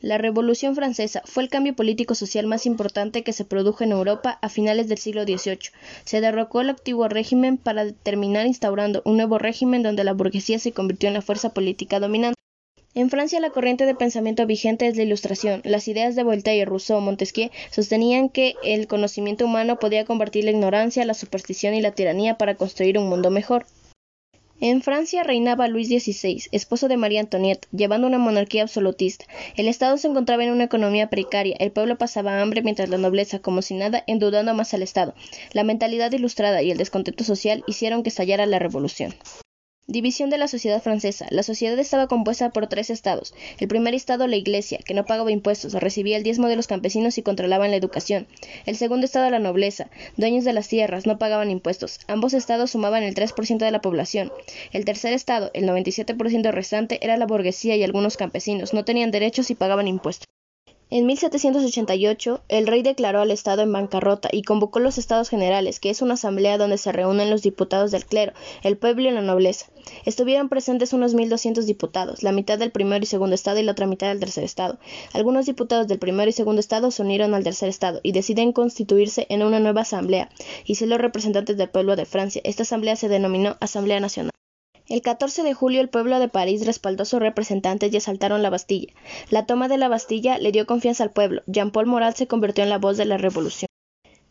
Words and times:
La 0.00 0.16
Revolución 0.16 0.76
Francesa 0.76 1.22
fue 1.24 1.42
el 1.42 1.48
cambio 1.48 1.74
político-social 1.74 2.46
más 2.46 2.66
importante 2.66 3.24
que 3.24 3.32
se 3.32 3.44
produjo 3.44 3.82
en 3.82 3.90
Europa 3.90 4.38
a 4.42 4.48
finales 4.48 4.86
del 4.86 4.98
siglo 4.98 5.24
XVIII. 5.24 5.72
Se 6.04 6.20
derrocó 6.20 6.60
el 6.60 6.70
antiguo 6.70 7.08
régimen 7.08 7.56
para 7.56 7.90
terminar 7.90 8.46
instaurando 8.46 9.02
un 9.04 9.16
nuevo 9.16 9.38
régimen 9.38 9.82
donde 9.82 10.04
la 10.04 10.12
burguesía 10.12 10.60
se 10.60 10.70
convirtió 10.70 11.08
en 11.08 11.14
la 11.14 11.22
fuerza 11.22 11.52
política 11.52 11.98
dominante. 11.98 12.38
En 12.94 13.10
Francia 13.10 13.40
la 13.40 13.50
corriente 13.50 13.86
de 13.86 13.96
pensamiento 13.96 14.46
vigente 14.46 14.86
es 14.86 14.96
la 14.96 15.02
Ilustración. 15.02 15.62
Las 15.64 15.88
ideas 15.88 16.14
de 16.14 16.22
Voltaire, 16.22 16.64
Rousseau, 16.64 17.00
Montesquieu 17.00 17.50
sostenían 17.72 18.28
que 18.28 18.54
el 18.62 18.86
conocimiento 18.86 19.46
humano 19.46 19.80
podía 19.80 20.04
convertir 20.04 20.44
la 20.44 20.52
ignorancia, 20.52 21.04
la 21.06 21.14
superstición 21.14 21.74
y 21.74 21.80
la 21.80 21.90
tiranía 21.90 22.38
para 22.38 22.54
construir 22.54 22.98
un 22.98 23.08
mundo 23.08 23.30
mejor. 23.30 23.66
En 24.60 24.82
Francia 24.82 25.22
reinaba 25.22 25.68
Luis 25.68 25.86
XVI, 25.86 26.42
esposo 26.50 26.88
de 26.88 26.96
María 26.96 27.20
Antonieta, 27.20 27.68
llevando 27.70 28.08
una 28.08 28.18
monarquía 28.18 28.62
absolutista. 28.62 29.24
El 29.56 29.68
Estado 29.68 29.96
se 29.98 30.08
encontraba 30.08 30.42
en 30.42 30.50
una 30.50 30.64
economía 30.64 31.08
precaria, 31.08 31.54
el 31.60 31.70
pueblo 31.70 31.96
pasaba 31.96 32.40
hambre 32.40 32.62
mientras 32.62 32.88
la 32.88 32.98
nobleza, 32.98 33.38
como 33.38 33.62
si 33.62 33.74
nada, 33.74 34.02
endeudando 34.08 34.54
más 34.54 34.74
al 34.74 34.82
Estado. 34.82 35.14
La 35.52 35.62
mentalidad 35.62 36.10
ilustrada 36.10 36.60
y 36.62 36.72
el 36.72 36.78
descontento 36.78 37.22
social 37.22 37.62
hicieron 37.68 38.02
que 38.02 38.08
estallara 38.08 38.46
la 38.46 38.58
revolución. 38.58 39.14
División 39.90 40.28
de 40.28 40.36
la 40.36 40.48
sociedad 40.48 40.82
francesa. 40.82 41.26
La 41.30 41.42
sociedad 41.42 41.78
estaba 41.78 42.08
compuesta 42.08 42.50
por 42.50 42.66
tres 42.66 42.90
estados. 42.90 43.32
El 43.58 43.68
primer 43.68 43.94
estado, 43.94 44.26
la 44.26 44.36
Iglesia, 44.36 44.80
que 44.84 44.92
no 44.92 45.06
pagaba 45.06 45.32
impuestos, 45.32 45.72
recibía 45.72 46.18
el 46.18 46.22
diezmo 46.22 46.46
de 46.48 46.56
los 46.56 46.66
campesinos 46.66 47.16
y 47.16 47.22
controlaban 47.22 47.70
la 47.70 47.78
educación. 47.78 48.26
El 48.66 48.76
segundo 48.76 49.06
estado, 49.06 49.30
la 49.30 49.38
nobleza, 49.38 49.88
dueños 50.18 50.44
de 50.44 50.52
las 50.52 50.68
tierras, 50.68 51.06
no 51.06 51.16
pagaban 51.16 51.50
impuestos. 51.50 52.00
Ambos 52.06 52.34
estados 52.34 52.72
sumaban 52.72 53.02
el 53.02 53.14
3% 53.14 53.56
de 53.56 53.70
la 53.70 53.80
población. 53.80 54.30
El 54.74 54.84
tercer 54.84 55.14
estado, 55.14 55.50
el 55.54 55.64
97% 55.64 56.50
restante, 56.52 57.02
era 57.02 57.16
la 57.16 57.24
burguesía 57.24 57.74
y 57.74 57.82
algunos 57.82 58.18
campesinos, 58.18 58.74
no 58.74 58.84
tenían 58.84 59.10
derechos 59.10 59.50
y 59.50 59.54
pagaban 59.54 59.88
impuestos. 59.88 60.28
En 60.90 61.04
1788, 61.04 62.40
el 62.48 62.66
rey 62.66 62.80
declaró 62.80 63.20
al 63.20 63.30
Estado 63.30 63.60
en 63.60 63.70
bancarrota 63.70 64.30
y 64.32 64.40
convocó 64.40 64.78
los 64.78 64.96
Estados 64.96 65.28
Generales, 65.28 65.80
que 65.80 65.90
es 65.90 66.00
una 66.00 66.14
asamblea 66.14 66.56
donde 66.56 66.78
se 66.78 66.92
reúnen 66.92 67.28
los 67.28 67.42
diputados 67.42 67.90
del 67.90 68.06
clero, 68.06 68.32
el 68.62 68.78
pueblo 68.78 69.06
y 69.06 69.10
la 69.10 69.20
nobleza. 69.20 69.66
Estuvieron 70.06 70.48
presentes 70.48 70.94
unos 70.94 71.14
1.200 71.14 71.64
diputados, 71.64 72.22
la 72.22 72.32
mitad 72.32 72.58
del 72.58 72.72
primer 72.72 73.02
y 73.02 73.06
segundo 73.06 73.34
Estado 73.34 73.60
y 73.60 73.64
la 73.64 73.72
otra 73.72 73.86
mitad 73.86 74.08
del 74.08 74.20
tercer 74.20 74.44
Estado. 74.44 74.78
Algunos 75.12 75.44
diputados 75.44 75.88
del 75.88 75.98
primer 75.98 76.28
y 76.28 76.32
segundo 76.32 76.60
Estado 76.60 76.90
se 76.90 77.02
unieron 77.02 77.34
al 77.34 77.44
tercer 77.44 77.68
Estado 77.68 78.00
y 78.02 78.12
deciden 78.12 78.52
constituirse 78.52 79.26
en 79.28 79.42
una 79.42 79.60
nueva 79.60 79.82
asamblea, 79.82 80.30
y 80.64 80.76
ser 80.76 80.88
los 80.88 80.98
representantes 80.98 81.58
del 81.58 81.68
pueblo 81.68 81.96
de 81.96 82.06
Francia. 82.06 82.40
Esta 82.44 82.62
asamblea 82.62 82.96
se 82.96 83.10
denominó 83.10 83.58
Asamblea 83.60 84.00
Nacional. 84.00 84.32
El 84.88 85.02
14 85.02 85.42
de 85.42 85.52
julio 85.52 85.82
el 85.82 85.90
pueblo 85.90 86.18
de 86.18 86.28
París 86.28 86.64
respaldó 86.64 87.02
a 87.02 87.06
sus 87.06 87.20
representantes 87.20 87.92
y 87.92 87.98
asaltaron 87.98 88.42
la 88.42 88.48
Bastilla. 88.48 88.94
La 89.28 89.44
toma 89.44 89.68
de 89.68 89.76
la 89.76 89.88
Bastilla 89.88 90.38
le 90.38 90.50
dio 90.50 90.64
confianza 90.64 91.04
al 91.04 91.10
pueblo. 91.10 91.42
Jean-Paul 91.46 91.84
Moral 91.84 92.14
se 92.14 92.26
convirtió 92.26 92.64
en 92.64 92.70
la 92.70 92.78
voz 92.78 92.96
de 92.96 93.04
la 93.04 93.18
revolución. 93.18 93.68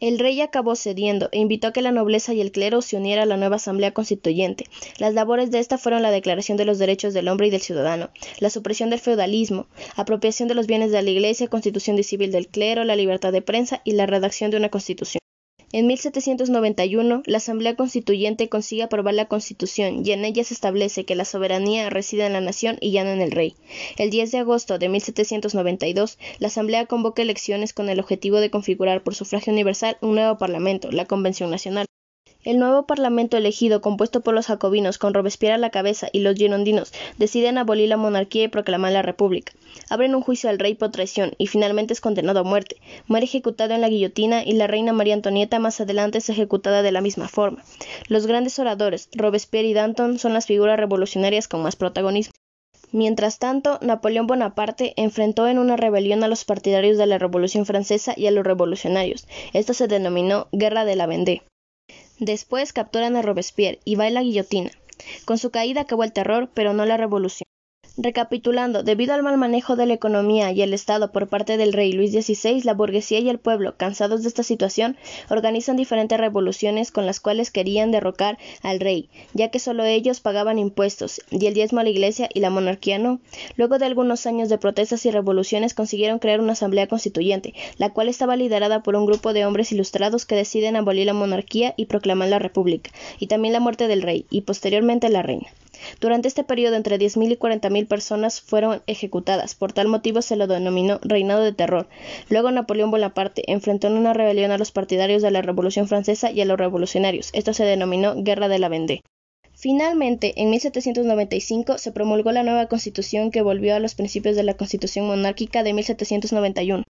El 0.00 0.18
rey 0.18 0.40
acabó 0.40 0.74
cediendo 0.74 1.28
e 1.30 1.38
invitó 1.38 1.68
a 1.68 1.72
que 1.72 1.82
la 1.82 1.92
nobleza 1.92 2.34
y 2.34 2.40
el 2.40 2.50
clero 2.50 2.82
se 2.82 2.96
unieran 2.96 3.24
a 3.24 3.26
la 3.26 3.36
nueva 3.36 3.56
asamblea 3.56 3.92
constituyente. 3.92 4.64
Las 4.98 5.14
labores 5.14 5.52
de 5.52 5.60
esta 5.60 5.78
fueron 5.78 6.02
la 6.02 6.10
declaración 6.10 6.56
de 6.56 6.64
los 6.64 6.78
derechos 6.78 7.14
del 7.14 7.28
hombre 7.28 7.46
y 7.46 7.50
del 7.50 7.60
ciudadano, 7.60 8.10
la 8.40 8.50
supresión 8.50 8.90
del 8.90 8.98
feudalismo, 8.98 9.68
apropiación 9.94 10.48
de 10.48 10.54
los 10.54 10.66
bienes 10.66 10.90
de 10.90 11.02
la 11.02 11.10
iglesia, 11.10 11.46
constitución 11.46 11.94
de 11.94 12.02
civil 12.02 12.32
del 12.32 12.48
clero, 12.48 12.82
la 12.82 12.96
libertad 12.96 13.30
de 13.30 13.42
prensa 13.42 13.82
y 13.84 13.92
la 13.92 14.06
redacción 14.06 14.50
de 14.50 14.56
una 14.56 14.70
constitución. 14.70 15.20
En 15.72 15.86
1791, 15.86 17.22
la 17.26 17.36
Asamblea 17.36 17.76
Constituyente 17.76 18.48
consigue 18.48 18.82
aprobar 18.82 19.14
la 19.14 19.26
Constitución 19.26 20.04
y 20.04 20.10
en 20.10 20.24
ella 20.24 20.42
se 20.42 20.52
establece 20.52 21.04
que 21.04 21.14
la 21.14 21.24
soberanía 21.24 21.88
reside 21.90 22.26
en 22.26 22.32
la 22.32 22.40
nación 22.40 22.76
y 22.80 22.90
ya 22.90 23.04
no 23.04 23.10
en 23.10 23.20
el 23.20 23.30
rey. 23.30 23.54
El 23.96 24.10
10 24.10 24.32
de 24.32 24.38
agosto 24.38 24.80
de 24.80 24.88
1792, 24.88 26.18
la 26.40 26.48
Asamblea 26.48 26.86
convoca 26.86 27.22
elecciones 27.22 27.72
con 27.72 27.88
el 27.88 28.00
objetivo 28.00 28.40
de 28.40 28.50
configurar 28.50 29.04
por 29.04 29.14
sufragio 29.14 29.52
universal 29.52 29.96
un 30.00 30.16
nuevo 30.16 30.38
Parlamento, 30.38 30.90
la 30.90 31.04
Convención 31.04 31.50
Nacional. 31.50 31.86
El 32.42 32.58
nuevo 32.58 32.86
parlamento 32.86 33.36
elegido, 33.36 33.82
compuesto 33.82 34.22
por 34.22 34.32
los 34.32 34.46
jacobinos 34.46 34.96
con 34.96 35.12
Robespierre 35.12 35.56
a 35.56 35.58
la 35.58 35.68
cabeza 35.68 36.08
y 36.10 36.20
los 36.20 36.36
girondinos, 36.36 36.90
deciden 37.18 37.58
abolir 37.58 37.90
la 37.90 37.98
monarquía 37.98 38.44
y 38.44 38.48
proclamar 38.48 38.92
la 38.92 39.02
república. 39.02 39.52
Abren 39.90 40.14
un 40.14 40.22
juicio 40.22 40.48
al 40.48 40.58
rey 40.58 40.74
por 40.74 40.90
traición 40.90 41.32
y 41.36 41.48
finalmente 41.48 41.92
es 41.92 42.00
condenado 42.00 42.40
a 42.40 42.44
muerte. 42.44 42.76
Muere 43.06 43.26
ejecutado 43.26 43.74
en 43.74 43.82
la 43.82 43.90
guillotina 43.90 44.42
y 44.42 44.54
la 44.54 44.66
reina 44.66 44.94
María 44.94 45.12
Antonieta 45.12 45.58
más 45.58 45.82
adelante 45.82 46.16
es 46.16 46.30
ejecutada 46.30 46.80
de 46.80 46.92
la 46.92 47.02
misma 47.02 47.28
forma. 47.28 47.62
Los 48.08 48.26
grandes 48.26 48.58
oradores, 48.58 49.10
Robespierre 49.12 49.68
y 49.68 49.74
Danton, 49.74 50.18
son 50.18 50.32
las 50.32 50.46
figuras 50.46 50.78
revolucionarias 50.78 51.46
con 51.46 51.62
más 51.62 51.76
protagonismo. 51.76 52.32
Mientras 52.90 53.38
tanto, 53.38 53.78
Napoleón 53.82 54.26
Bonaparte 54.26 54.94
enfrentó 54.96 55.46
en 55.46 55.58
una 55.58 55.76
rebelión 55.76 56.24
a 56.24 56.28
los 56.28 56.46
partidarios 56.46 56.96
de 56.96 57.04
la 57.04 57.18
Revolución 57.18 57.66
Francesa 57.66 58.14
y 58.16 58.26
a 58.26 58.30
los 58.30 58.44
revolucionarios. 58.44 59.28
Esto 59.52 59.74
se 59.74 59.88
denominó 59.88 60.48
Guerra 60.52 60.86
de 60.86 60.96
la 60.96 61.06
Vendée. 61.06 61.42
Después 62.20 62.72
capturan 62.74 63.16
a 63.16 63.22
Robespierre 63.22 63.80
y 63.84 63.96
va 63.96 64.04
a 64.04 64.10
la 64.10 64.22
guillotina. 64.22 64.70
Con 65.24 65.38
su 65.38 65.50
caída 65.50 65.80
acabó 65.80 66.04
el 66.04 66.12
terror, 66.12 66.50
pero 66.52 66.74
no 66.74 66.84
la 66.84 66.98
revolución. 66.98 67.46
Recapitulando, 67.96 68.82
debido 68.82 69.14
al 69.14 69.22
mal 69.22 69.36
manejo 69.36 69.74
de 69.74 69.84
la 69.84 69.94
economía 69.94 70.52
y 70.52 70.62
el 70.62 70.72
Estado 70.72 71.10
por 71.10 71.28
parte 71.28 71.56
del 71.56 71.72
rey 71.72 71.92
Luis 71.92 72.12
XVI, 72.12 72.62
la 72.62 72.72
burguesía 72.72 73.18
y 73.18 73.28
el 73.28 73.38
pueblo, 73.38 73.74
cansados 73.76 74.22
de 74.22 74.28
esta 74.28 74.42
situación, 74.42 74.96
organizan 75.28 75.76
diferentes 75.76 76.18
revoluciones 76.18 76.92
con 76.92 77.04
las 77.04 77.20
cuales 77.20 77.50
querían 77.50 77.90
derrocar 77.90 78.38
al 78.62 78.80
rey, 78.80 79.10
ya 79.34 79.50
que 79.50 79.58
solo 79.58 79.84
ellos 79.84 80.20
pagaban 80.20 80.58
impuestos 80.58 81.20
y 81.30 81.44
el 81.46 81.54
diezmo 81.54 81.80
a 81.80 81.82
la 81.82 81.90
iglesia 81.90 82.28
y 82.32 82.40
la 82.40 82.48
monarquía 82.48 82.98
no. 82.98 83.20
Luego 83.56 83.78
de 83.78 83.86
algunos 83.86 84.24
años 84.24 84.48
de 84.48 84.58
protestas 84.58 85.04
y 85.04 85.10
revoluciones 85.10 85.74
consiguieron 85.74 86.20
crear 86.20 86.40
una 86.40 86.52
asamblea 86.52 86.86
constituyente, 86.86 87.54
la 87.76 87.90
cual 87.90 88.08
estaba 88.08 88.36
liderada 88.36 88.82
por 88.82 88.94
un 88.94 89.04
grupo 89.04 89.32
de 89.32 89.44
hombres 89.44 89.72
ilustrados 89.72 90.26
que 90.26 90.36
deciden 90.36 90.76
abolir 90.76 91.06
la 91.06 91.12
monarquía 91.12 91.74
y 91.76 91.86
proclamar 91.86 92.28
la 92.28 92.38
república, 92.38 92.92
y 93.18 93.26
también 93.26 93.52
la 93.52 93.60
muerte 93.60 93.88
del 93.88 94.02
rey 94.02 94.26
y 94.30 94.42
posteriormente 94.42 95.08
la 95.08 95.22
reina. 95.22 95.48
Durante 96.00 96.28
este 96.28 96.44
periodo 96.44 96.76
entre 96.76 96.98
10.000 96.98 97.32
y 97.32 97.36
40.000 97.36 97.86
personas 97.86 98.40
fueron 98.40 98.82
ejecutadas, 98.86 99.54
por 99.54 99.74
tal 99.74 99.86
motivo 99.86 100.22
se 100.22 100.34
lo 100.34 100.46
denominó 100.46 100.98
reinado 101.02 101.42
de 101.42 101.52
terror. 101.52 101.88
Luego 102.30 102.50
Napoleón 102.50 102.90
Bonaparte 102.90 103.42
enfrentó 103.52 103.88
en 103.88 103.92
una 103.92 104.14
rebelión 104.14 104.50
a 104.50 104.56
los 104.56 104.72
partidarios 104.72 105.20
de 105.20 105.30
la 105.30 105.42
Revolución 105.42 105.88
Francesa 105.88 106.30
y 106.30 106.40
a 106.40 106.46
los 106.46 106.58
revolucionarios. 106.58 107.28
Esto 107.34 107.52
se 107.52 107.64
denominó 107.64 108.14
Guerra 108.16 108.48
de 108.48 108.58
la 108.58 108.70
Vendée. 108.70 109.02
Finalmente, 109.52 110.32
en 110.40 110.48
1795 110.48 111.76
se 111.76 111.92
promulgó 111.92 112.32
la 112.32 112.44
nueva 112.44 112.64
constitución 112.64 113.30
que 113.30 113.42
volvió 113.42 113.74
a 113.74 113.78
los 113.78 113.94
principios 113.94 114.36
de 114.36 114.42
la 114.42 114.54
constitución 114.54 115.06
monárquica 115.06 115.62
de 115.62 115.74
1791. 115.74 116.84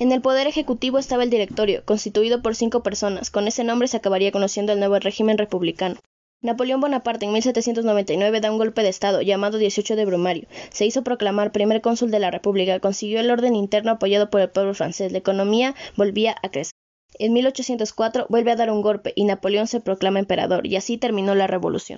En 0.00 0.10
el 0.10 0.20
poder 0.20 0.48
ejecutivo 0.48 0.98
estaba 0.98 1.22
el 1.22 1.30
directorio, 1.30 1.84
constituido 1.84 2.42
por 2.42 2.56
cinco 2.56 2.82
personas. 2.82 3.30
Con 3.30 3.46
ese 3.46 3.62
nombre 3.62 3.86
se 3.86 3.98
acabaría 3.98 4.32
conociendo 4.32 4.72
el 4.72 4.80
nuevo 4.80 4.98
régimen 4.98 5.38
republicano. 5.38 6.00
Napoleón 6.46 6.80
Bonaparte 6.80 7.26
en 7.26 7.32
1799 7.32 8.40
da 8.40 8.52
un 8.52 8.58
golpe 8.58 8.82
de 8.82 8.88
Estado 8.88 9.20
llamado 9.20 9.58
18 9.58 9.96
de 9.96 10.04
Brumario. 10.04 10.46
Se 10.70 10.86
hizo 10.86 11.02
proclamar 11.02 11.50
primer 11.50 11.80
cónsul 11.80 12.12
de 12.12 12.20
la 12.20 12.30
República, 12.30 12.78
consiguió 12.78 13.18
el 13.18 13.30
orden 13.30 13.56
interno 13.56 13.90
apoyado 13.90 14.30
por 14.30 14.40
el 14.40 14.50
pueblo 14.50 14.72
francés. 14.72 15.10
La 15.10 15.18
economía 15.18 15.74
volvía 15.96 16.36
a 16.42 16.48
crecer. 16.48 16.72
En 17.18 17.32
1804 17.32 18.26
vuelve 18.28 18.52
a 18.52 18.56
dar 18.56 18.70
un 18.70 18.82
golpe 18.82 19.12
y 19.16 19.24
Napoleón 19.24 19.66
se 19.66 19.80
proclama 19.80 20.18
emperador, 20.18 20.66
y 20.66 20.76
así 20.76 20.98
terminó 20.98 21.34
la 21.34 21.46
revolución. 21.46 21.94